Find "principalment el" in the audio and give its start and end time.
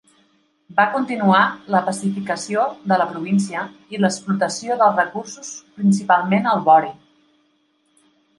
5.77-6.65